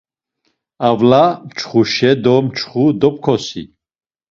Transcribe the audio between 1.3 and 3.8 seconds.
mçxuşe do mçxu dopkosi.